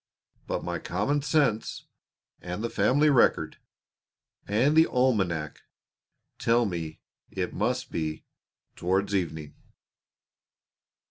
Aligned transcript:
But 0.47 0.63
my 0.63 0.79
common 0.79 1.21
sense, 1.21 1.85
and 2.41 2.63
the 2.63 2.71
family 2.71 3.11
record, 3.11 3.57
and 4.47 4.75
the 4.75 4.87
almanac 4.87 5.61
tell 6.39 6.65
me 6.65 7.01
it 7.29 7.53
must 7.53 7.91
be 7.91 8.25
"towards 8.75 9.13
evening." 9.13 9.53